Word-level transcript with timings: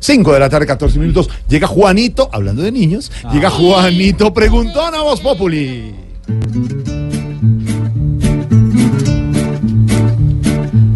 5 0.00 0.32
de 0.32 0.40
la 0.40 0.48
tarde, 0.48 0.66
14 0.66 0.98
minutos. 0.98 1.28
Llega 1.48 1.66
Juanito, 1.66 2.28
hablando 2.32 2.62
de 2.62 2.72
niños, 2.72 3.10
llega 3.32 3.50
Juanito 3.50 4.32
Preguntón 4.32 4.94
a 4.94 5.02
Voz 5.02 5.20
Populi. 5.20 5.94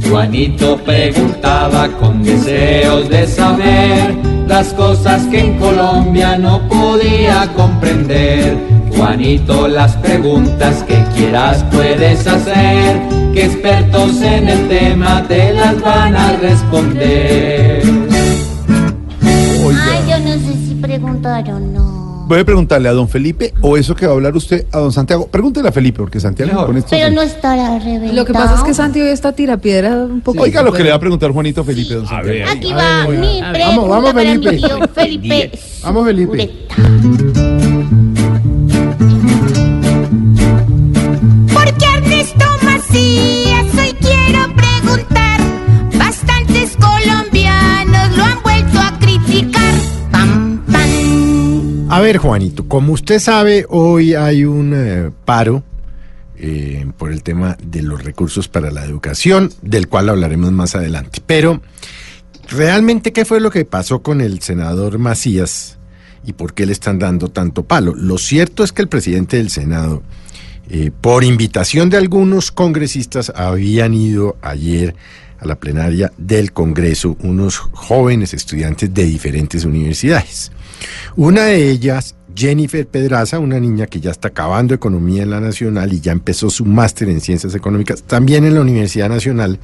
Juanito 0.08 0.76
preguntaba 0.84 1.88
con 1.98 2.22
deseos 2.22 3.08
de 3.08 3.26
saber 3.26 4.14
las 4.46 4.74
cosas 4.74 5.22
que 5.28 5.40
en 5.40 5.58
Colombia 5.58 6.36
no 6.36 6.68
podía 6.68 7.50
comprender. 7.56 8.58
Juanito, 8.94 9.68
las 9.68 9.96
preguntas 9.96 10.82
que 10.82 11.02
quieras 11.16 11.64
puedes 11.72 12.26
hacer, 12.26 13.00
que 13.32 13.46
expertos 13.46 14.20
en 14.20 14.50
el 14.50 14.68
tema 14.68 15.24
te 15.26 15.54
las 15.54 15.80
van 15.80 16.14
a 16.14 16.36
responder. 16.36 17.81
Ay, 19.80 20.04
yo 20.08 20.18
no 20.18 20.32
sé 20.34 20.52
si 20.68 20.74
preguntar 20.80 21.48
o 21.50 21.58
no. 21.60 22.02
Voy 22.26 22.38
a 22.40 22.44
preguntarle 22.44 22.88
a 22.88 22.92
don 22.92 23.08
Felipe 23.08 23.52
o 23.60 23.76
eso 23.76 23.94
que 23.96 24.06
va 24.06 24.12
a 24.12 24.14
hablar 24.14 24.34
usted 24.36 24.66
a 24.72 24.78
don 24.78 24.92
Santiago. 24.92 25.26
Pregúntele 25.26 25.68
a 25.68 25.72
Felipe, 25.72 25.98
porque 25.98 26.20
Santiago 26.20 26.64
con 26.66 26.76
esto. 26.76 26.90
Pero 26.90 27.10
no 27.10 27.20
estará 27.20 27.78
reventado. 27.78 28.12
Lo 28.14 28.24
que 28.24 28.32
pasa 28.32 28.54
es 28.54 28.62
que 28.62 28.74
Santi 28.74 29.00
hoy 29.00 29.08
está 29.10 29.32
tirapiedra 29.32 29.96
un 30.04 30.20
poco. 30.20 30.42
Oiga 30.42 30.62
lo 30.62 30.72
que 30.72 30.82
le 30.84 30.90
va 30.90 30.96
a 30.96 31.00
preguntar 31.00 31.30
Juanito 31.32 31.64
Felipe, 31.64 31.94
don 31.94 32.06
Santiago. 32.06 32.50
Aquí 32.50 32.72
va 32.72 33.06
mi 33.08 33.40
pregunta 33.52 33.58
Vamos, 33.68 33.88
vamos, 33.88 34.12
para 34.12 34.30
Felipe. 34.30 34.52
mi 34.52 34.56
tío 34.58 34.78
Felipe. 34.94 35.50
Vamos, 35.82 36.06
Felipe. 36.06 36.30
Ureta. 36.32 37.82
Porque 41.54 41.84
Ernesto 41.96 42.44
Macías 42.62 43.51
ver, 52.02 52.18
Juanito, 52.18 52.66
como 52.66 52.92
usted 52.92 53.20
sabe, 53.20 53.64
hoy 53.68 54.14
hay 54.14 54.44
un 54.44 54.72
eh, 54.74 55.10
paro 55.24 55.62
eh, 56.36 56.84
por 56.98 57.12
el 57.12 57.22
tema 57.22 57.56
de 57.62 57.82
los 57.82 58.02
recursos 58.02 58.48
para 58.48 58.72
la 58.72 58.84
educación, 58.84 59.52
del 59.62 59.88
cual 59.88 60.08
hablaremos 60.08 60.50
más 60.50 60.74
adelante. 60.74 61.22
Pero, 61.24 61.62
¿realmente 62.48 63.12
qué 63.12 63.24
fue 63.24 63.40
lo 63.40 63.50
que 63.50 63.64
pasó 63.64 64.02
con 64.02 64.20
el 64.20 64.40
senador 64.40 64.98
Macías 64.98 65.78
y 66.26 66.32
por 66.32 66.54
qué 66.54 66.66
le 66.66 66.72
están 66.72 66.98
dando 66.98 67.28
tanto 67.28 67.62
palo? 67.62 67.94
Lo 67.94 68.18
cierto 68.18 68.64
es 68.64 68.72
que 68.72 68.82
el 68.82 68.88
presidente 68.88 69.36
del 69.36 69.50
Senado, 69.50 70.02
eh, 70.68 70.90
por 71.00 71.22
invitación 71.22 71.88
de 71.88 71.98
algunos 71.98 72.50
congresistas, 72.50 73.32
habían 73.36 73.94
ido 73.94 74.36
ayer 74.42 74.96
a 75.42 75.46
la 75.46 75.56
plenaria 75.56 76.12
del 76.16 76.52
Congreso 76.52 77.16
unos 77.20 77.58
jóvenes 77.58 78.32
estudiantes 78.32 78.92
de 78.94 79.04
diferentes 79.04 79.64
universidades. 79.64 80.52
Una 81.16 81.44
de 81.44 81.70
ellas, 81.70 82.14
Jennifer 82.34 82.86
Pedraza, 82.86 83.38
una 83.38 83.58
niña 83.60 83.86
que 83.86 84.00
ya 84.00 84.10
está 84.10 84.28
acabando 84.28 84.74
economía 84.74 85.22
en 85.22 85.30
la 85.30 85.40
Nacional 85.40 85.92
y 85.92 86.00
ya 86.00 86.12
empezó 86.12 86.48
su 86.48 86.64
máster 86.64 87.08
en 87.08 87.20
ciencias 87.20 87.54
económicas, 87.54 88.02
también 88.04 88.44
en 88.44 88.54
la 88.54 88.60
Universidad 88.60 89.08
Nacional. 89.08 89.58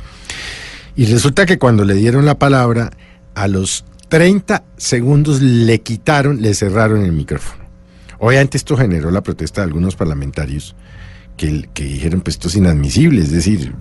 Y 0.97 1.07
resulta 1.07 1.47
que 1.47 1.59
cuando 1.59 1.85
le 1.85 1.95
dieron 1.95 2.27
la 2.27 2.39
palabra, 2.39 2.91
a 3.35 3.47
los 3.47 3.85
30 4.09 4.65
segundos 4.77 5.41
le 5.41 5.81
quitaron, 5.81 6.43
le 6.43 6.55
cerraron 6.55 7.05
el 7.05 7.13
micrófono. 7.13 7.65
Obviamente 8.19 8.57
esto 8.57 8.77
generó 8.77 9.11
la 9.11 9.23
protesta 9.23 9.61
de 9.61 9.67
algunos 9.67 9.95
parlamentarios 9.95 10.75
que, 11.39 11.85
dijeron, 11.85 12.21
pues 12.21 12.37
esto 12.37 12.49
es 12.49 12.57
inadmisible, 12.57 13.23
es 13.23 13.31
decir, 13.31 13.73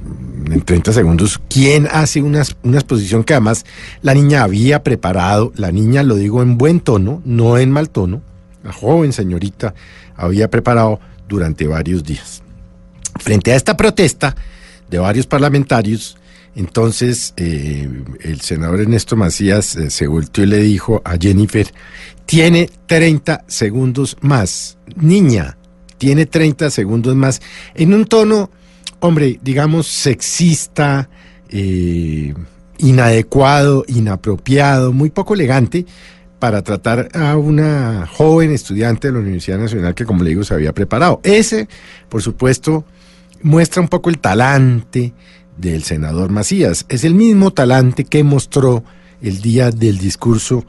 en 0.50 0.62
30 0.62 0.94
segundos, 0.94 1.41
¿quién 1.50 1.88
hace 1.91 2.22
una, 2.22 2.44
una 2.63 2.78
exposición 2.78 3.23
que 3.23 3.34
además 3.34 3.66
la 4.01 4.13
niña 4.13 4.44
había 4.44 4.84
preparado? 4.84 5.51
La 5.56 5.72
niña, 5.72 6.03
lo 6.03 6.16
digo 6.16 6.41
en 6.41 6.57
buen 6.57 6.79
tono, 6.79 7.22
no 7.25 7.57
en 7.57 7.72
mal 7.72 7.90
tono, 7.90 8.22
la 8.63 8.72
joven 8.72 9.12
señorita 9.12 9.73
había 10.16 10.50
preparado 10.50 11.00
durante 11.28 11.68
varios 11.68 12.03
días. 12.03 12.44
Frente 13.19 13.51
a 13.51 13.56
esta 13.56 13.75
protesta 13.75 14.35
de 14.89 15.00
varios 15.00 15.25
parlamentarios, 15.25 16.18
entonces 16.56 17.34
eh, 17.38 17.89
el 18.22 18.41
senador 18.41 18.81
Ernesto 18.81 19.16
Macías 19.16 19.75
eh, 19.75 19.89
se 19.89 20.07
volteó 20.07 20.44
y 20.44 20.47
le 20.47 20.59
dijo 20.59 21.01
a 21.03 21.18
Jennifer, 21.18 21.68
tiene 22.25 22.69
30 22.85 23.45
segundos 23.47 24.18
más, 24.22 24.78
niña, 24.95 25.56
tiene 25.97 26.25
30 26.25 26.69
segundos 26.69 27.16
más, 27.16 27.41
en 27.75 27.94
un 27.94 28.06
tono, 28.06 28.50
hombre, 29.00 29.40
digamos, 29.41 29.88
sexista, 29.88 31.09
eh, 31.50 32.34
inadecuado, 32.78 33.84
inapropiado, 33.88 34.94
muy 34.94 35.09
poco 35.09 35.34
elegante 35.34 35.86
para 36.40 36.62
tratar 36.62 37.09
a 37.13 37.36
una 37.36 38.07
joven 38.07 38.52
estudiante 38.52 39.07
de 39.07 39.13
la 39.13 39.19
Universidad 39.19 39.57
Nacional 39.57 39.96
que, 39.96 40.06
como 40.06 40.24
le 40.24 40.30
digo, 40.31 40.44
se 40.44 40.53
había 40.53 40.74
preparado. 40.74 41.19
Ese, 41.24 41.68
por 42.09 42.22
supuesto, 42.22 42.86
muestra 43.41 43.81
un 43.81 43.88
poco 43.88 44.09
el 44.09 44.19
talante 44.19 45.13
del 45.57 45.84
senador 45.84 46.30
Macías. 46.30 46.86
Es 46.90 47.03
el 47.03 47.16
mismo 47.16 47.52
talante 47.52 48.03
que 48.03 48.24
mostró 48.24 48.84
el 49.22 49.41
día 49.41 49.72
del 49.72 49.97
discurso 49.97 50.63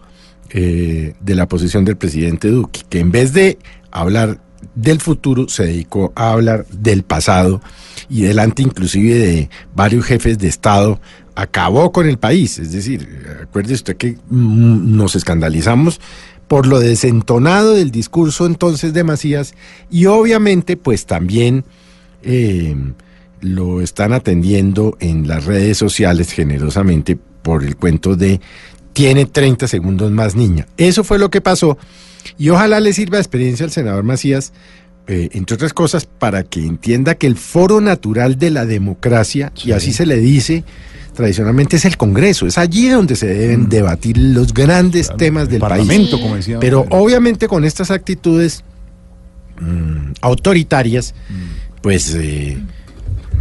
eh, 0.51 1.15
de 1.21 1.35
la 1.35 1.47
posición 1.47 1.85
del 1.85 1.99
presidente 1.99 2.49
Duque, 2.49 2.81
que 2.89 3.01
en 3.01 3.11
vez 3.11 3.35
de 3.35 3.59
hablar 3.91 4.41
del 4.75 5.01
futuro 5.01 5.49
se 5.49 5.65
dedicó 5.65 6.13
a 6.15 6.33
hablar 6.33 6.67
del 6.67 7.03
pasado 7.03 7.61
y 8.09 8.23
delante 8.23 8.63
inclusive 8.63 9.15
de 9.15 9.51
varios 9.75 10.05
jefes 10.05 10.39
de 10.39 10.49
Estado 10.49 11.01
acabó 11.35 11.93
con 11.93 12.09
el 12.09 12.19
país. 12.19 12.59
Es 12.59 12.73
decir, 12.73 13.09
acuérdese 13.43 13.75
usted 13.75 13.97
que 13.97 14.17
mm, 14.29 14.97
nos 14.97 15.15
escandalizamos 15.15 16.01
por 16.49 16.67
lo 16.67 16.81
desentonado 16.81 17.75
del 17.75 17.91
discurso 17.91 18.47
entonces 18.47 18.93
de 18.93 19.05
Macías 19.05 19.55
y 19.91 20.07
obviamente 20.07 20.77
pues 20.77 21.07
también 21.07 21.65
eh, 22.23 22.75
lo 23.41 23.81
están 23.81 24.13
atendiendo 24.13 24.97
en 24.99 25.29
las 25.29 25.45
redes 25.45 25.79
sociales 25.79 26.33
generosamente 26.33 27.19
por 27.43 27.63
el 27.63 27.77
cuento 27.77 28.17
de 28.17 28.41
tiene 28.93 29.27
30 29.27 29.69
segundos 29.69 30.11
más 30.11 30.35
niña. 30.35 30.67
Eso 30.77 31.05
fue 31.05 31.21
lo 31.21 31.31
que 31.31 31.41
pasó 31.41 31.79
y 32.37 32.51
ojalá 32.51 32.81
le 32.81 32.93
sirva 32.93 33.17
de 33.17 33.23
experiencia 33.23 33.65
al 33.65 33.71
senador 33.71 34.05
Macías, 34.05 34.53
eh, 35.07 35.31
entre 35.33 35.55
otras 35.55 35.73
cosas, 35.73 36.07
para 36.07 36.43
que 36.43 36.61
entienda 36.61 37.15
que 37.15 37.27
el 37.27 37.37
foro 37.37 37.81
natural 37.81 38.39
de 38.39 38.51
la 38.51 38.67
democracia, 38.67 39.53
y 39.65 39.73
así 39.73 39.93
se 39.93 40.05
le 40.05 40.19
dice 40.19 40.65
tradicionalmente, 41.15 41.77
es 41.77 41.85
el 41.85 41.97
Congreso, 41.97 42.47
es 42.47 42.59
allí 42.59 42.89
donde 42.89 43.17
se 43.17 43.27
deben 43.27 43.69
debatir 43.69 44.17
los 44.19 44.55
grandes 44.55 45.11
temas 45.17 45.49
del 45.49 45.61
país. 45.61 45.71
Parlamento, 45.71 46.21
como 46.21 46.37
decía. 46.37 46.61
Pero 46.61 46.87
obviamente 46.91 47.49
con 47.49 47.65
estas 47.65 47.91
actitudes 47.91 48.63
mm, 49.61 50.13
autoritarias, 50.21 51.15
pues 51.83 52.15
eh, 52.15 52.57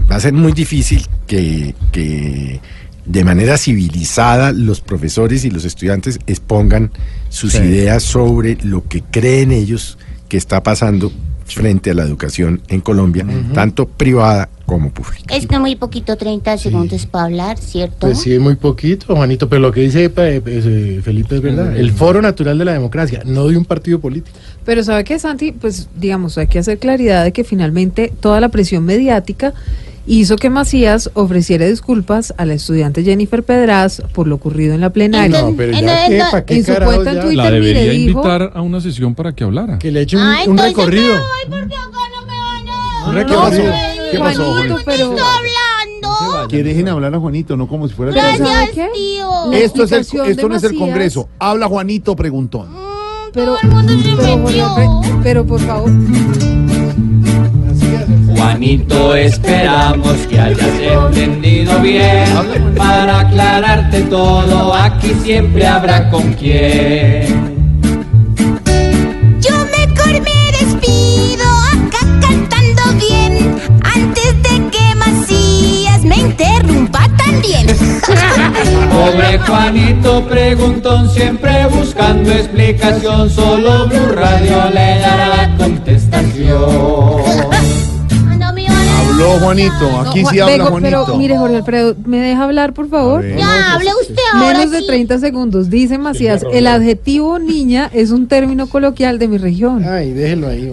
va 0.09 0.15
a 0.15 0.19
ser 0.19 0.33
muy 0.33 0.53
difícil 0.53 1.05
que, 1.27 1.75
que 1.91 2.59
de 3.07 3.23
manera 3.23 3.57
civilizada 3.57 4.51
los 4.51 4.81
profesores 4.81 5.45
y 5.45 5.49
los 5.49 5.65
estudiantes 5.65 6.19
expongan 6.27 6.91
sus 7.29 7.53
Sí. 7.53 7.59
ideas 7.59 8.03
sobre 8.03 8.57
lo 8.63 8.83
que 8.87 9.01
creen 9.01 9.51
ellos 9.51 9.97
que 10.27 10.37
está 10.37 10.61
pasando 10.61 11.11
frente 11.45 11.91
a 11.91 11.93
la 11.93 12.03
educación 12.03 12.61
en 12.67 12.81
Colombia, 12.81 13.25
tanto 13.53 13.87
privada 13.87 14.49
como 14.65 14.91
pública. 14.91 15.33
Es 15.33 15.47
que 15.47 15.57
muy 15.57 15.77
poquito, 15.77 16.17
30 16.17 16.57
segundos 16.57 17.05
para 17.05 17.23
hablar, 17.23 17.57
¿cierto? 17.57 18.07
Pues 18.07 18.19
sí, 18.19 18.37
muy 18.37 18.57
poquito, 18.57 19.15
Juanito, 19.15 19.47
pero 19.47 19.61
lo 19.61 19.71
que 19.71 19.79
dice 19.79 20.05
eh, 20.05 20.11
eh, 20.17 21.01
Felipe 21.01 21.35
es 21.35 21.41
verdad. 21.41 21.77
El 21.77 21.93
foro 21.93 22.21
natural 22.21 22.57
de 22.57 22.65
la 22.65 22.73
democracia, 22.73 23.21
no 23.25 23.47
de 23.47 23.55
un 23.55 23.63
partido 23.63 23.99
político. 24.01 24.37
Pero 24.65 24.83
sabe 24.83 25.05
que 25.05 25.17
Santi, 25.19 25.53
pues 25.53 25.87
digamos, 25.97 26.37
hay 26.37 26.47
que 26.47 26.59
hacer 26.59 26.79
claridad 26.79 27.23
de 27.23 27.31
que 27.31 27.45
finalmente 27.45 28.11
toda 28.19 28.41
la 28.41 28.49
presión 28.49 28.83
mediática 28.83 29.53
hizo 30.07 30.35
que 30.37 30.49
Macías 30.49 31.11
ofreciera 31.13 31.65
disculpas 31.65 32.33
a 32.37 32.45
la 32.45 32.53
estudiante 32.55 33.03
Jennifer 33.03 33.43
Pedraz 33.43 34.01
por 34.13 34.27
lo 34.27 34.35
ocurrido 34.35 34.73
en 34.73 34.81
la 34.81 34.89
plenaria. 34.89 35.41
No, 35.41 35.53
pero 35.55 35.73
ya 35.73 36.05
el- 36.07 36.11
qué, 36.13 36.23
¿para 36.31 36.45
qué 36.45 36.55
en 36.55 36.65
su 36.65 36.73
cuenta 36.73 37.09
en 37.11 37.15
ya? 37.17 37.21
Twitter, 37.21 37.35
La 37.37 37.51
debería 37.51 37.81
mire, 37.81 37.93
dijo- 37.93 38.09
invitar 38.19 38.51
a 38.55 38.61
una 38.61 38.81
sesión 38.81 39.13
para 39.15 39.33
que 39.33 39.43
hablara. 39.43 39.77
Que 39.79 39.91
le 39.91 40.01
eche 40.01 40.15
un, 40.17 40.23
Ah, 40.23 40.35
un 40.45 40.51
entonces 40.51 40.65
recorrido. 40.75 41.03
me 41.13 41.19
voy 41.19 41.27
porque 41.49 41.75
acá 41.75 41.87
no 42.15 42.25
me 42.25 42.33
van 42.33 42.69
a... 42.69 43.09
Un 43.09 43.15
¿Qué 43.27 43.33
pasó? 43.35 44.11
¿Qué 44.11 44.19
pasó, 44.19 44.53
Juanito, 44.53 44.77
pero 44.85 45.03
¡Estoy 45.11 45.19
hablando! 45.19 46.47
Que 46.47 46.63
dejen 46.63 46.87
hablar 46.87 47.13
a 47.13 47.19
Juanito, 47.19 47.57
no 47.57 47.67
como 47.67 47.87
si 47.89 47.93
fuera... 47.93 48.13
¿sabe 48.13 48.37
Gracias, 48.37 48.69
qué? 48.73 48.87
tío. 48.93 49.29
La 49.51 49.57
Esto, 49.57 49.83
es 49.83 49.91
el, 49.91 49.97
explicación 49.99 50.31
esto 50.31 50.49
no 50.49 50.55
es 50.55 50.63
el 50.63 50.69
Macías- 50.71 50.79
Congreso. 50.79 51.29
Habla 51.39 51.67
Juanito 51.67 52.15
Preguntón. 52.15 52.67
Pero, 53.33 53.55
Todo 53.55 53.59
el 53.61 53.69
mundo 53.69 53.93
se 53.93 54.03
pero, 54.03 54.15
Jorge 54.21 54.37
metió. 54.37 54.65
Alfredo, 54.67 55.01
pero 55.23 55.45
por 55.45 55.59
favor, 55.59 55.91
Juanito, 58.57 59.13
esperamos 59.13 60.17
que 60.27 60.39
hayas 60.39 60.79
entendido 60.79 61.79
bien. 61.79 62.25
Para 62.75 63.19
aclararte 63.19 64.01
todo, 64.05 64.73
aquí 64.73 65.13
siempre 65.23 65.67
habrá 65.67 66.09
con 66.09 66.33
quién. 66.33 67.27
Yo 69.39 69.53
mejor 69.77 70.23
me 70.23 70.51
despido 70.57 71.45
acá 71.71 71.99
cantando 72.19 72.81
bien 73.05 73.61
antes 73.83 74.33
de 74.41 74.55
que 74.71 74.95
Macías 74.95 76.03
me 76.03 76.17
interrumpa 76.17 77.07
también. 77.15 77.67
Pobre 78.89 79.37
Juanito 79.37 80.25
preguntón, 80.27 81.11
siempre 81.11 81.67
buscando 81.67 82.31
explicación. 82.31 83.29
Solo 83.29 83.87
Blue 83.87 84.13
Radio 84.15 84.67
le 84.73 84.97
dará 84.97 85.55
contestación. 85.59 87.76
Habló 89.17 89.39
Juanito. 89.39 89.99
Aquí 90.01 90.21
No, 90.21 90.29
sí 90.29 90.39
habla 90.39 90.53
Bego, 90.57 90.67
Juanito. 90.67 91.03
Pero 91.05 91.17
mire, 91.17 91.37
Jorge 91.39 91.55
Alfredo, 91.55 91.95
¿me 92.05 92.19
deja 92.19 92.43
hablar, 92.43 92.73
por 92.73 92.87
favor? 92.87 93.25
Ya, 93.25 93.73
hable 93.73 93.89
usted 93.99 94.15
ahora 94.35 94.59
Menos 94.59 94.71
de 94.71 94.79
sí. 94.81 94.87
30 94.87 95.17
segundos. 95.17 95.69
Dice 95.71 95.97
Macías, 95.97 96.43
el 96.53 96.67
adjetivo 96.67 97.39
niña 97.39 97.89
es 97.93 98.11
un 98.11 98.27
término 98.27 98.67
coloquial 98.67 99.17
de 99.17 99.27
mi 99.27 99.39
región. 99.39 99.83
Ay, 99.87 100.13
déjelo 100.13 100.49
ahí. 100.49 100.71